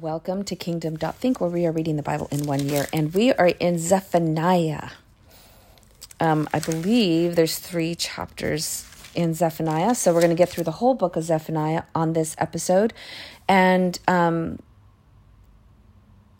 [0.00, 3.30] Welcome to Kingdom Think, where we are reading the Bible in one year, and we
[3.34, 4.88] are in Zephaniah.
[6.18, 10.70] Um, I believe there's three chapters in Zephaniah, so we're going to get through the
[10.70, 12.94] whole book of Zephaniah on this episode.
[13.46, 14.60] And, um,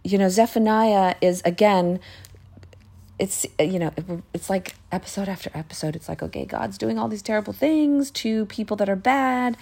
[0.02, 2.00] you know, Zephaniah is again,
[3.18, 3.92] it's, you know,
[4.32, 5.94] it's like episode after episode.
[5.94, 9.58] It's like, okay, God's doing all these terrible things to people that are bad,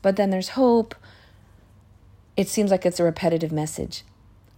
[0.00, 0.94] but then there's hope
[2.36, 4.04] it seems like it's a repetitive message.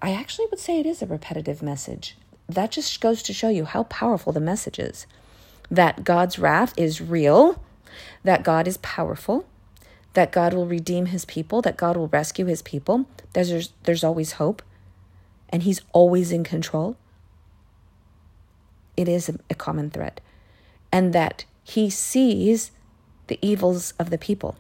[0.03, 2.17] I actually would say it is a repetitive message.
[2.49, 5.07] That just goes to show you how powerful the message is
[5.71, 7.63] that God's wrath is real,
[8.25, 9.47] that God is powerful,
[10.15, 13.07] that God will redeem his people, that God will rescue his people.
[13.35, 14.63] There's, there's always hope,
[15.51, 16.97] and he's always in control.
[18.97, 20.23] It is a, a common thread.
[20.91, 22.71] And that he sees
[23.27, 24.57] the evils of the people,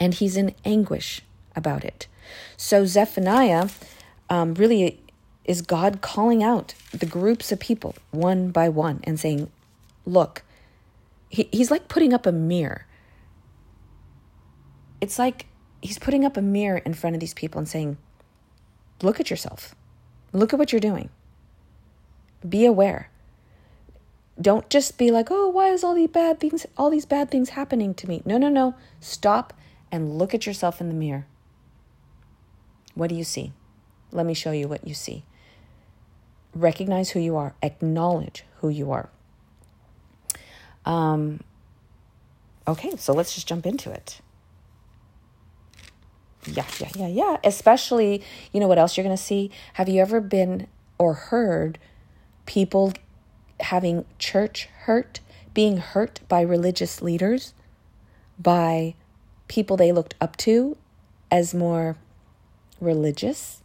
[0.00, 1.22] and he's in anguish
[1.56, 2.06] about it.
[2.56, 3.68] So Zephaniah
[4.30, 5.00] um, really
[5.44, 9.50] is God calling out the groups of people one by one and saying,
[10.06, 10.42] Look,
[11.28, 12.86] he, he's like putting up a mirror.
[15.00, 15.46] It's like
[15.82, 17.98] he's putting up a mirror in front of these people and saying,
[19.02, 19.74] Look at yourself.
[20.32, 21.10] Look at what you're doing.
[22.46, 23.10] Be aware.
[24.40, 27.50] Don't just be like, "Oh, why is all these bad things all these bad things
[27.50, 28.74] happening to me?" No, no, no.
[28.98, 29.52] Stop
[29.92, 31.26] and look at yourself in the mirror.
[32.94, 33.52] What do you see?
[34.12, 35.24] Let me show you what you see.
[36.54, 39.08] Recognize who you are, acknowledge who you are.
[40.84, 41.40] Um,
[42.68, 44.20] okay, so let's just jump into it.
[46.46, 47.36] Yeah, yeah, yeah, yeah.
[47.42, 49.50] Especially, you know what else you're going to see?
[49.74, 51.78] Have you ever been or heard
[52.46, 52.92] people
[53.60, 55.20] having church hurt,
[55.54, 57.54] being hurt by religious leaders,
[58.38, 58.94] by
[59.48, 60.76] people they looked up to
[61.30, 61.96] as more
[62.84, 63.62] religious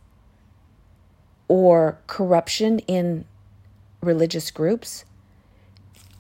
[1.48, 3.26] or corruption in
[4.02, 5.06] religious groups,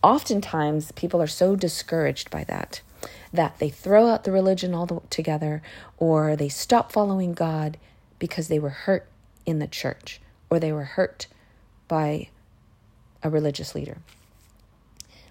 [0.04, 2.82] oftentimes people are so discouraged by that
[3.32, 5.62] that they throw out the religion altogether
[5.98, 7.78] or they stop following God
[8.18, 9.08] because they were hurt
[9.46, 10.20] in the church
[10.50, 11.28] or they were hurt
[11.88, 12.28] by
[13.24, 13.98] a religious leader.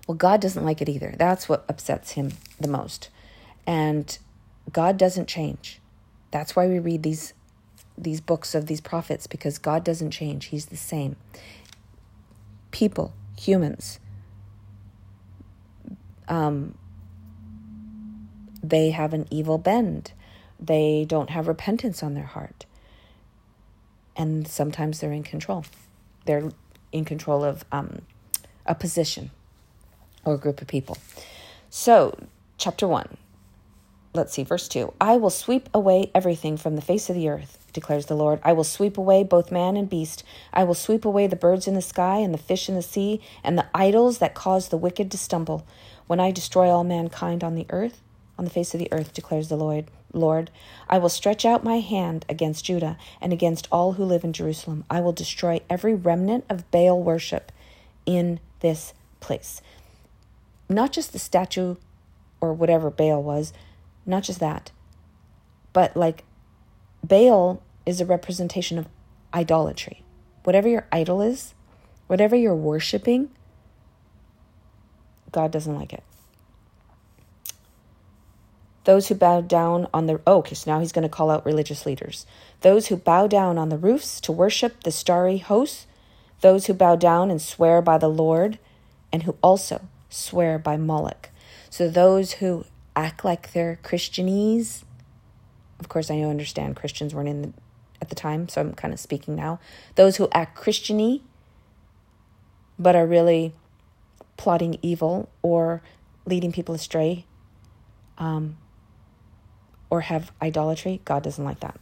[0.07, 1.15] Well, God doesn't like it either.
[1.19, 3.11] That's what upsets him the most.
[3.67, 4.17] And
[4.73, 5.81] God doesn't change.
[6.31, 7.35] That's why we read these
[8.03, 10.47] these books of these prophets because God doesn't change.
[10.47, 11.17] He's the same.
[12.71, 13.99] People, humans,
[16.29, 16.77] um,
[18.63, 20.13] they have an evil bend.
[20.61, 22.67] They don't have repentance on their heart.
[24.17, 25.65] And sometimes they're in control.
[26.25, 26.51] They're
[26.93, 28.03] in control of um,
[28.67, 29.31] a position
[30.25, 30.99] or a group of people.
[31.71, 32.19] So,
[32.57, 33.17] chapter 1
[34.15, 37.67] let's see, verse 2 I will sweep away everything from the face of the earth,
[37.73, 38.41] declares the Lord.
[38.43, 40.25] I will sweep away both man and beast.
[40.53, 43.21] I will sweep away the birds in the sky and the fish in the sea
[43.45, 45.67] and the idols that cause the wicked to stumble.
[46.07, 48.01] When I destroy all mankind on the earth,
[48.39, 49.87] on the face of the earth, declares the Lord.
[50.13, 50.51] Lord,
[50.89, 54.85] I will stretch out my hand against Judah and against all who live in Jerusalem.
[54.89, 57.53] I will destroy every remnant of Baal worship
[58.07, 59.61] in this place.
[60.69, 61.77] Not just the statue
[62.41, 63.53] or whatever Baal was,
[64.09, 64.73] not just that,
[65.73, 66.25] but like
[67.05, 68.89] Baal is a representation of
[69.33, 70.03] idolatry.
[70.45, 71.55] Whatever your idol is,
[72.07, 73.31] whatever you're worshiping,
[75.31, 76.03] God doesn't like it.
[78.85, 81.45] Those who bow down on the oh, okay, so now he's going to call out
[81.45, 82.25] religious leaders.
[82.63, 85.87] Those who bow down on the roofs to worship the starry hosts,
[86.41, 88.59] those who bow down and swear by the Lord,
[89.13, 91.29] and who also swear by Moloch.
[91.69, 92.65] So those who
[92.99, 94.83] act like they're Christianese.
[95.79, 97.53] Of course, I understand Christians weren't in the,
[98.03, 99.61] at the time, so I'm kind of speaking now.
[99.95, 101.23] Those who act Christiany
[102.79, 103.53] but are really
[104.37, 105.83] plotting evil or
[106.27, 107.25] leading people astray
[108.19, 108.57] um,
[109.91, 111.79] or have idolatry, God doesn't like that.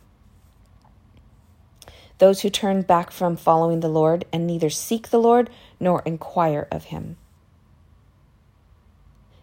[2.18, 6.66] Those who turn back from following the Lord and neither seek the Lord nor inquire
[6.70, 7.16] of him.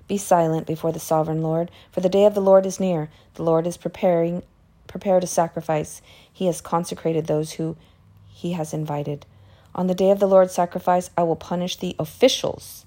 [0.08, 3.10] Be silent before the sovereign Lord, for the day of the Lord is near.
[3.36, 4.44] The Lord is preparing
[4.88, 6.02] prepared a sacrifice.
[6.32, 7.76] He has consecrated those who
[8.30, 9.26] he has invited.
[9.74, 12.86] On the day of the Lord's sacrifice, I will punish the officials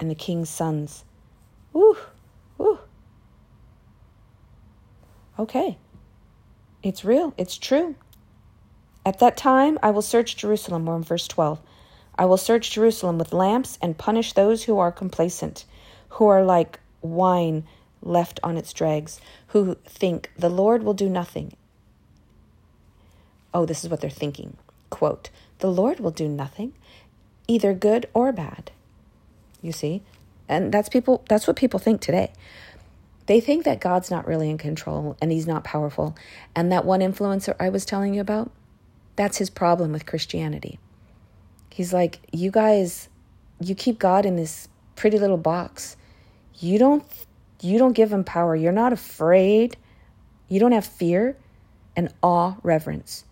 [0.00, 1.04] and the king's sons.
[1.72, 1.96] Woo,
[2.56, 2.78] woo.
[5.38, 5.76] Okay.
[6.82, 7.34] It's real.
[7.36, 7.96] It's true.
[9.04, 10.86] At that time, I will search Jerusalem.
[10.86, 11.60] We're in verse 12.
[12.16, 15.64] I will search Jerusalem with lamps and punish those who are complacent,
[16.10, 17.64] who are like wine
[18.02, 21.56] left on its dregs, who think the Lord will do nothing,
[23.54, 24.56] Oh, this is what they're thinking.
[24.90, 25.30] Quote,
[25.60, 26.74] the Lord will do nothing,
[27.46, 28.72] either good or bad.
[29.62, 30.02] You see?
[30.48, 32.32] And that's people that's what people think today.
[33.26, 36.14] They think that God's not really in control and he's not powerful.
[36.54, 38.50] And that one influencer I was telling you about,
[39.16, 40.78] that's his problem with Christianity.
[41.74, 43.08] He's like, "You guys,
[43.58, 45.96] you keep God in this pretty little box.
[46.60, 47.04] You don't
[47.60, 48.54] you don't give him power.
[48.54, 49.76] You're not afraid.
[50.48, 51.36] You don't have fear
[51.96, 53.24] and awe, reverence.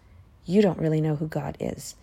[0.44, 1.94] You don't really know who God is.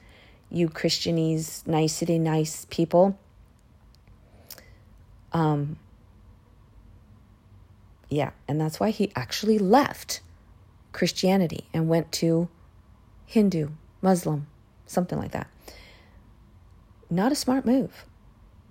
[0.50, 3.20] You Christianese, nicety, nice people.
[5.34, 5.76] Um,
[8.10, 10.22] yeah, and that's why he actually left
[10.94, 12.48] Christianity and went to
[13.26, 13.72] Hindu,
[14.02, 14.48] Muslim,
[14.86, 15.48] something like that.
[17.10, 18.06] Not a smart move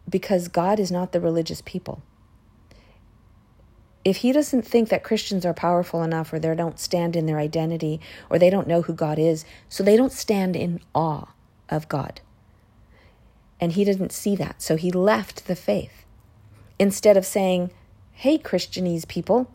[0.08, 2.02] because God is not the religious people.
[4.04, 7.38] If he doesn't think that Christians are powerful enough or they don't stand in their
[7.38, 8.00] identity
[8.30, 11.26] or they don't know who God is, so they don't stand in awe
[11.68, 12.20] of God.
[13.60, 16.04] And he didn't see that, so he left the faith.
[16.78, 17.72] Instead of saying,
[18.12, 19.50] Hey, Christianese people,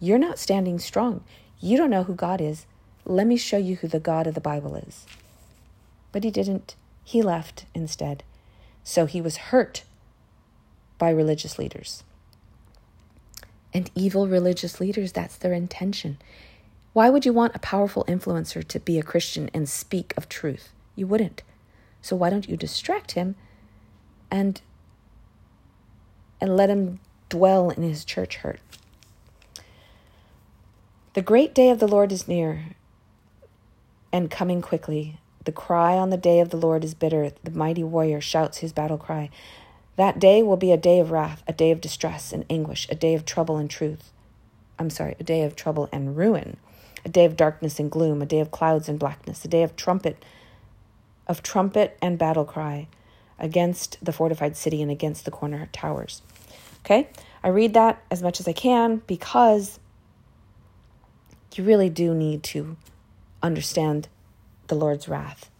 [0.00, 1.22] you're not standing strong.
[1.60, 2.66] You don't know who God is.
[3.04, 5.06] Let me show you who the God of the Bible is.
[6.10, 6.74] But he didn't.
[7.06, 8.24] He left instead.
[8.82, 9.84] So he was hurt
[10.98, 12.02] by religious leaders.
[13.72, 16.18] And evil religious leaders, that's their intention.
[16.94, 20.72] Why would you want a powerful influencer to be a Christian and speak of truth?
[20.96, 21.44] You wouldn't.
[22.02, 23.36] So why don't you distract him
[24.28, 24.60] and
[26.40, 26.98] and let him
[27.28, 28.58] dwell in his church hurt.
[31.14, 32.64] The great day of the Lord is near
[34.12, 35.18] and coming quickly.
[35.46, 37.30] The cry on the day of the Lord is bitter.
[37.44, 39.30] The mighty warrior shouts his battle cry.
[39.94, 42.96] That day will be a day of wrath, a day of distress and anguish, a
[42.96, 44.12] day of trouble and truth.
[44.76, 46.56] I'm sorry, a day of trouble and ruin,
[47.04, 49.76] a day of darkness and gloom, a day of clouds and blackness, a day of
[49.76, 50.22] trumpet,
[51.28, 52.88] of trumpet and battle cry
[53.38, 56.22] against the fortified city and against the corner towers.
[56.84, 57.08] Okay?
[57.44, 59.78] I read that as much as I can because
[61.54, 62.76] you really do need to
[63.42, 64.08] understand
[64.68, 65.50] the Lord's wrath.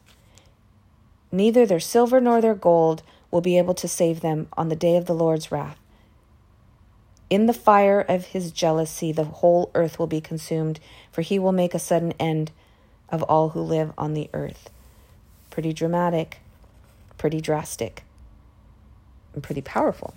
[1.33, 4.97] Neither their silver nor their gold will be able to save them on the day
[4.97, 5.79] of the Lord's wrath.
[7.29, 10.79] In the fire of his jealousy, the whole earth will be consumed,
[11.11, 12.53] for he will make a sudden end
[13.09, 14.71] of all who live on the earth.
[15.51, 16.39] Pretty dramatic,
[17.19, 18.05] pretty drastic,
[19.35, 20.15] and pretty powerful.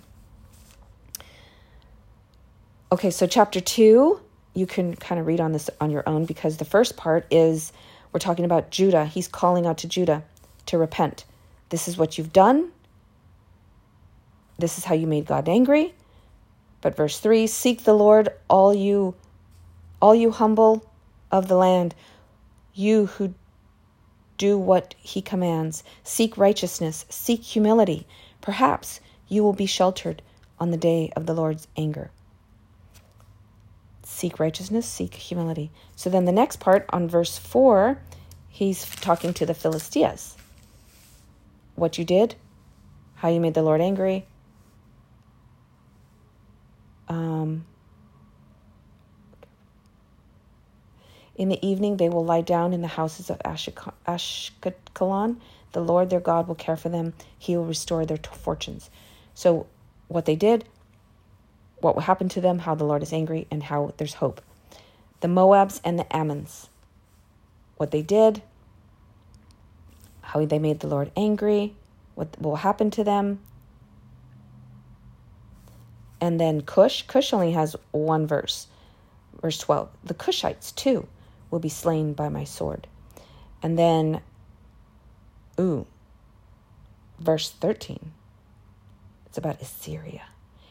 [2.92, 4.20] Okay, so chapter two,
[4.54, 7.72] you can kind of read on this on your own because the first part is
[8.12, 9.06] we're talking about Judah.
[9.06, 10.24] He's calling out to Judah
[10.66, 11.24] to repent.
[11.68, 12.70] This is what you've done.
[14.58, 15.94] This is how you made God angry.
[16.80, 19.14] But verse 3, seek the Lord all you
[20.02, 20.90] all you humble
[21.30, 21.94] of the land,
[22.72, 23.34] you who
[24.38, 25.84] do what he commands.
[26.02, 28.06] Seek righteousness, seek humility.
[28.40, 30.22] Perhaps you will be sheltered
[30.58, 32.10] on the day of the Lord's anger
[34.20, 35.70] seek righteousness, seek humility.
[35.96, 37.98] So then the next part on verse 4,
[38.48, 40.36] he's talking to the Philistines.
[41.74, 42.34] What you did,
[43.14, 44.26] how you made the Lord angry.
[47.08, 47.64] Um,
[51.34, 55.36] in the evening, they will lie down in the houses of Ashkelon.
[55.72, 57.14] The Lord their God will care for them.
[57.38, 58.90] He will restore their fortunes.
[59.32, 59.66] So,
[60.08, 60.66] what they did,
[61.80, 64.40] what will happen to them, how the Lord is angry, and how there's hope.
[65.20, 66.68] The Moabs and the Ammons,
[67.76, 68.42] what they did,
[70.22, 71.74] how they made the Lord angry,
[72.14, 73.40] what will happen to them.
[76.20, 78.66] And then Cush, Cush only has one verse,
[79.40, 79.88] verse 12.
[80.04, 81.06] The Cushites too
[81.50, 82.86] will be slain by my sword.
[83.62, 84.20] And then,
[85.58, 85.86] ooh,
[87.18, 88.12] verse 13.
[89.26, 90.22] It's about Assyria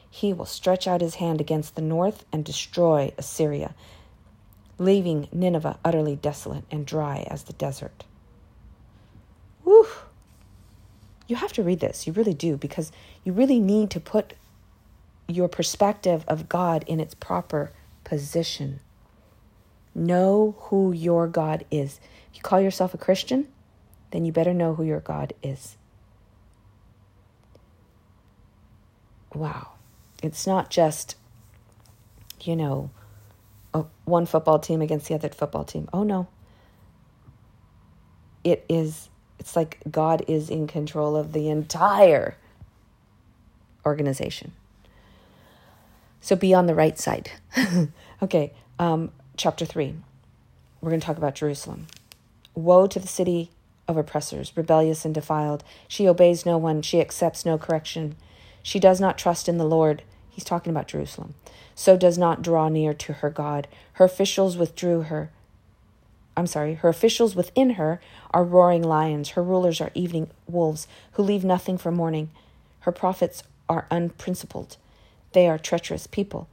[0.09, 3.75] he will stretch out his hand against the north and destroy Assyria,
[4.77, 8.05] leaving Nineveh utterly desolate and dry as the desert.
[9.63, 9.87] Whew.
[11.27, 12.07] You have to read this.
[12.07, 12.91] You really do, because
[13.23, 14.33] you really need to put
[15.27, 17.71] your perspective of God in its proper
[18.03, 18.79] position.
[19.93, 21.99] Know who your God is.
[22.31, 23.47] If you call yourself a Christian,
[24.09, 25.77] then you better know who your God is.
[29.35, 29.73] Wow
[30.21, 31.15] it's not just,
[32.41, 32.89] you know,
[34.05, 35.87] one football team against the other football team.
[35.93, 36.27] Oh no.
[38.43, 42.37] It is, it's like God is in control of the entire
[43.85, 44.53] organization.
[46.21, 47.31] So be on the right side.
[48.21, 49.95] okay, um, chapter 3.
[50.81, 51.87] We're going to talk about Jerusalem.
[52.55, 53.51] Woe to the city
[53.87, 55.63] of oppressors, rebellious and defiled.
[55.87, 58.15] She obeys no one, she accepts no correction.
[58.61, 60.03] She does not trust in the Lord.
[60.39, 61.33] He's talking about Jerusalem.
[61.75, 63.67] So does not draw near to her God.
[63.95, 65.31] Her officials withdrew her.
[66.37, 67.99] I'm sorry, her officials within her
[68.31, 69.31] are roaring lions.
[69.31, 72.29] Her rulers are evening wolves who leave nothing for morning.
[72.79, 74.77] Her prophets are unprincipled.
[75.33, 76.47] They are treacherous people.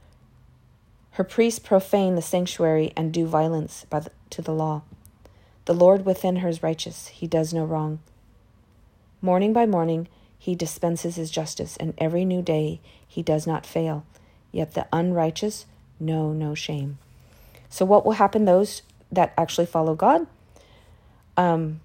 [1.11, 4.81] Her priests profane the sanctuary and do violence the, to the law.
[5.63, 7.99] The Lord within her is righteous, he does no wrong.
[9.21, 14.05] Morning by morning, he dispenses his justice, and every new day he does not fail.
[14.51, 15.65] Yet the unrighteous
[15.99, 16.99] know no shame.
[17.69, 20.25] So, what will happen those that actually follow God?
[21.35, 21.81] Um,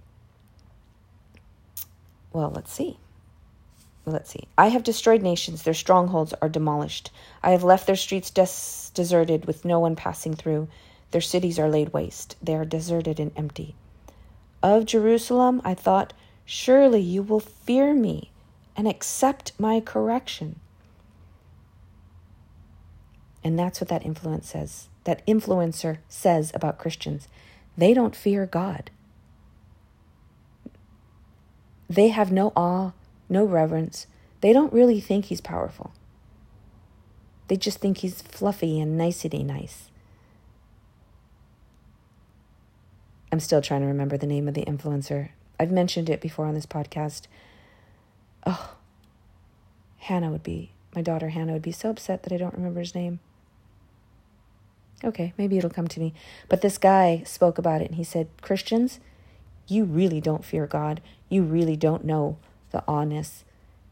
[2.33, 2.99] well, let's see.
[4.05, 4.49] Let's see.
[4.59, 7.11] I have destroyed nations, their strongholds are demolished.
[7.43, 10.69] I have left their streets des- deserted with no one passing through.
[11.13, 13.75] Their cities are laid waste, they are deserted and empty.
[14.63, 16.13] Of Jerusalem, I thought,
[16.45, 18.31] surely you will fear me
[18.77, 20.59] and accept my correction.
[23.45, 24.89] And that's what that influence says.
[25.05, 27.29] That influencer says about Christians.
[27.77, 28.91] They don't fear God.
[31.89, 32.93] They have no awe,
[33.29, 34.07] no reverence.
[34.41, 35.93] They don't really think he's powerful.
[37.49, 39.91] They just think he's fluffy and nicety nice.
[43.31, 45.31] I'm still trying to remember the name of the influencer.
[45.59, 47.23] I've mentioned it before on this podcast.
[48.47, 48.75] Oh,
[49.99, 52.95] Hannah would be, my daughter Hannah would be so upset that I don't remember his
[52.95, 53.21] name.
[55.05, 56.15] Okay, maybe it'll come to me.
[56.49, 59.01] But this guy spoke about it and he said, Christians,
[59.67, 61.01] you really don't fear God.
[61.29, 62.39] You really don't know
[62.71, 63.45] the honest.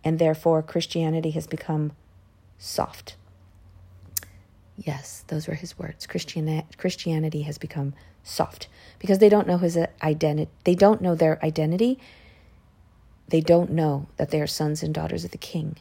[0.04, 1.92] And therefore, Christianity has become
[2.58, 3.16] soft.
[4.76, 6.06] Yes, those were his words.
[6.06, 7.92] Christianity has become
[8.22, 10.50] soft because they don't know his identity.
[10.64, 11.98] They don't know their identity.
[13.30, 15.76] They don't know that they are sons and daughters of the king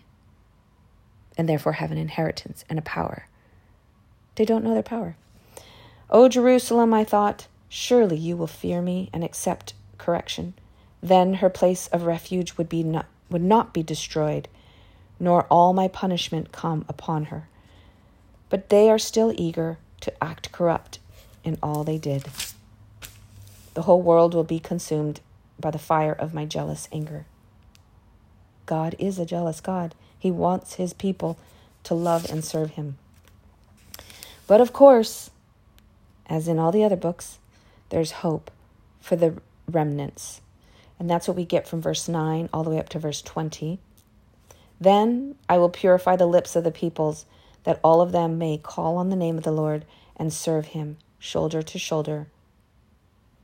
[1.35, 3.25] and therefore have an inheritance and a power.
[4.35, 5.15] They don't know their power.
[6.09, 10.53] O Jerusalem, I thought, surely you will fear me and accept correction.
[11.01, 14.47] Then her place of refuge would be not, would not be destroyed,
[15.19, 17.47] nor all my punishment come upon her.
[18.49, 20.99] But they are still eager to act corrupt
[21.43, 22.25] in all they did.
[23.73, 25.21] The whole world will be consumed
[25.59, 27.25] by the fire of my jealous anger.
[28.69, 29.95] God is a jealous God.
[30.19, 31.39] He wants his people
[31.85, 32.99] to love and serve him.
[34.45, 35.31] But of course,
[36.27, 37.39] as in all the other books,
[37.89, 38.51] there's hope
[39.01, 40.41] for the remnants.
[40.99, 43.79] And that's what we get from verse 9 all the way up to verse 20.
[44.79, 47.25] Then I will purify the lips of the peoples,
[47.63, 49.83] that all of them may call on the name of the Lord
[50.15, 52.27] and serve him shoulder to shoulder.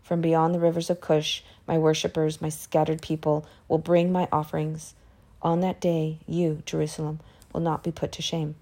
[0.03, 4.93] From beyond the rivers of Cush, my worshippers, my scattered people, will bring my offerings.
[5.41, 7.19] On that day, you, Jerusalem,
[7.53, 8.55] will not be put to shame.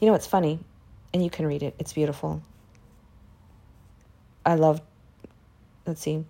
[0.00, 0.60] You know, it's funny,
[1.12, 2.42] and you can read it, it's beautiful.
[4.44, 4.80] I love,
[5.86, 6.24] let's see,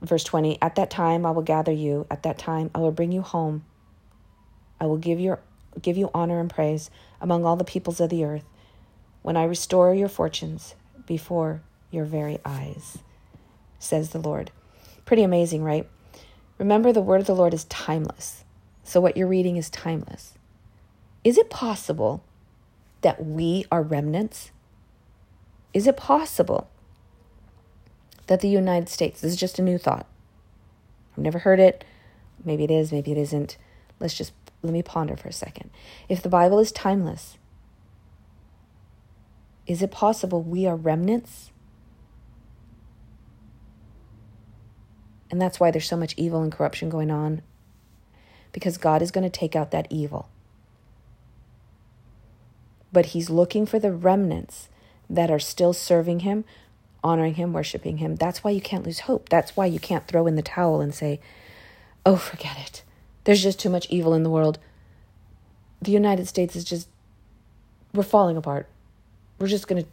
[0.00, 3.12] verse 20 At that time I will gather you, at that time I will bring
[3.12, 3.64] you home.
[4.80, 5.40] I will give, your,
[5.80, 8.44] give you honor and praise among all the peoples of the earth
[9.22, 10.74] when I restore your fortunes
[11.06, 12.98] before your very eyes,
[13.78, 14.50] says the Lord.
[15.04, 15.88] Pretty amazing, right?
[16.58, 18.44] Remember, the word of the Lord is timeless.
[18.84, 20.34] So, what you're reading is timeless.
[21.24, 22.22] Is it possible
[23.02, 24.52] that we are remnants?
[25.74, 26.70] Is it possible
[28.26, 30.06] that the United States, this is just a new thought.
[31.12, 31.84] I've never heard it.
[32.44, 33.56] Maybe it is, maybe it isn't.
[34.00, 34.32] Let's just
[34.62, 35.70] let me ponder for a second.
[36.08, 37.38] If the Bible is timeless,
[39.66, 41.50] is it possible we are remnants?
[45.30, 47.42] And that's why there's so much evil and corruption going on.
[48.52, 50.28] Because God is going to take out that evil.
[52.92, 54.68] But He's looking for the remnants
[55.10, 56.44] that are still serving Him,
[57.02, 58.16] honoring Him, worshiping Him.
[58.16, 59.28] That's why you can't lose hope.
[59.28, 61.20] That's why you can't throw in the towel and say,
[62.04, 62.82] oh, forget it.
[63.24, 64.58] There's just too much evil in the world.
[65.82, 66.88] The United States is just,
[67.92, 68.68] we're falling apart.
[69.38, 69.84] We're just going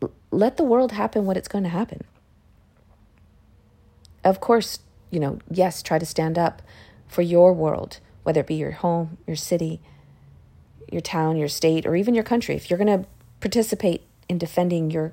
[0.00, 2.04] to let the world happen what it's going to happen.
[4.24, 4.78] Of course,
[5.10, 6.62] you know, yes, try to stand up
[7.06, 9.80] for your world, whether it be your home, your city,
[10.90, 12.54] your town, your state, or even your country.
[12.54, 13.08] If you're going to
[13.40, 15.12] participate in defending your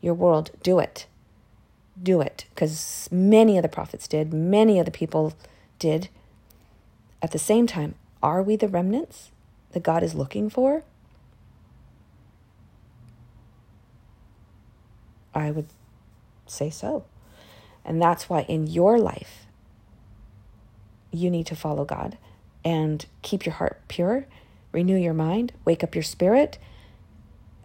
[0.00, 1.06] your world, do it.
[2.02, 5.34] Do it because many of the prophets did, many of the people
[5.78, 6.08] did.
[7.20, 9.30] At the same time, are we the remnants
[9.72, 10.84] that God is looking for?
[15.34, 15.68] I would
[16.46, 17.04] say so.
[17.84, 19.46] And that's why in your life,
[21.10, 22.18] you need to follow God
[22.64, 24.26] and keep your heart pure,
[24.72, 26.58] renew your mind, wake up your spirit,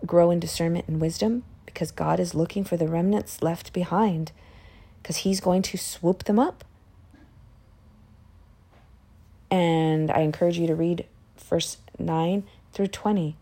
[0.06, 4.32] grow in discernment and wisdom, because God is looking for the remnants left behind,
[5.02, 6.64] because He's going to swoop them up.
[9.52, 11.06] And I encourage you to read
[11.38, 12.44] verse 9
[12.74, 13.36] through 20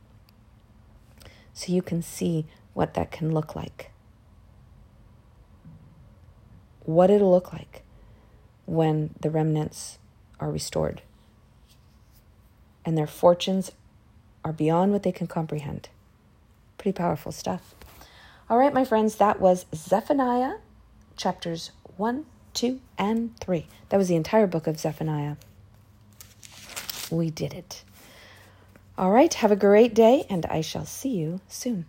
[1.53, 3.92] so you can see what that can look like.
[6.85, 7.83] What it'll look like
[8.65, 9.97] when the remnants
[10.39, 11.01] are restored
[12.85, 13.71] and their fortunes
[14.43, 15.89] are beyond what they can comprehend.
[16.77, 17.73] Pretty powerful stuff.
[18.49, 20.55] All right, my friends, that was Zephaniah
[21.15, 23.67] chapters 1, 2, and 3.
[23.89, 25.35] That was the entire book of Zephaniah.
[27.09, 27.83] We did it.
[28.97, 31.85] All right, have a great day, and I shall see you soon.